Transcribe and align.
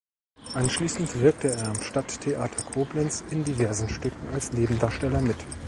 Anschließend 0.55 1.21
wirkte 1.21 1.49
er 1.53 1.67
am 1.67 1.75
Stadttheater 1.79 2.63
Koblenz 2.73 3.23
in 3.29 3.43
diversen 3.43 3.87
Stücken 3.87 4.29
als 4.33 4.51
Nebendarsteller 4.51 5.21
mit. 5.21 5.37